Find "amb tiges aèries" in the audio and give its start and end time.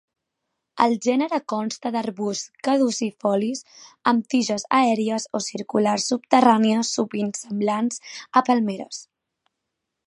4.13-5.29